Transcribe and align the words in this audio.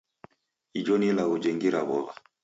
Ijo 0.79 0.93
ni 0.97 1.07
ilagho 1.11 1.35
jengira 1.43 1.79
w'ow'a. 1.87 2.11